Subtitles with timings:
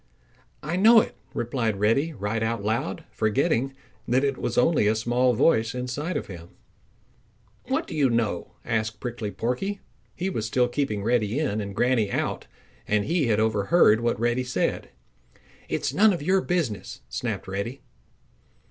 [0.63, 3.75] "I know it," replied Reddy right out loud, forgetting
[4.07, 6.49] that it was only a small voice inside of him.
[7.67, 9.79] "What do you know?" asked Prickly Porky.
[10.15, 12.47] He was still keeping Reddy in and Granny out
[12.87, 14.89] and he had overheard what Reddy said.
[15.69, 17.81] "It is none of your business!" snapped Reddy.